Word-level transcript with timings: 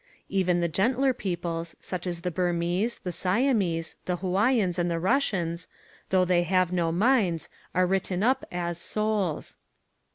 Even 0.29 0.61
the 0.61 0.67
gentler 0.67 1.13
peoples 1.13 1.75
such 1.79 2.07
as 2.07 2.21
the 2.21 2.31
Burmese, 2.31 2.97
the 2.97 3.11
Siamese, 3.11 3.95
the 4.05 4.15
Hawaiians, 4.15 4.79
and 4.79 4.89
the 4.89 4.97
Russians, 4.97 5.67
though 6.09 6.25
they 6.25 6.41
have 6.41 6.71
no 6.71 6.91
minds 6.91 7.49
are 7.75 7.85
written 7.85 8.23
up 8.23 8.43
as 8.51 8.79
souls. 8.79 9.57